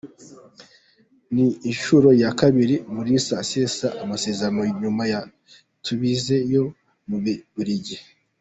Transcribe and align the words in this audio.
Ni 1.33 1.47
inshuro 1.71 2.07
ya 2.21 2.29
kabiri, 2.39 2.75
Mulisa 2.93 3.33
asesa 3.43 3.87
amasezerano 4.03 4.61
nyuma 4.81 5.03
ya 5.13 5.19
Tubize 5.83 6.35
yo 6.53 6.63
mu 7.07 7.17
Bubiligi. 7.23 7.97